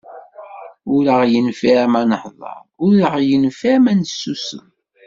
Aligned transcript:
Ur 0.95 1.03
aɣ-yenfiɛ 1.13 1.83
ma 1.93 2.01
nahḍer, 2.09 2.61
ur 2.83 2.93
yenfiɛ 3.29 3.75
ma 3.83 3.93
nessusem. 3.93 4.67